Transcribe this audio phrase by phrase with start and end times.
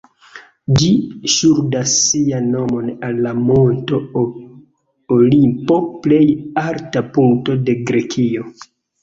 [0.77, 0.87] Ĝi
[1.33, 3.99] ŝuldas sian nomon al la Monto
[5.19, 6.23] Olimpo, plej
[6.65, 8.51] alta punkto de Grekio.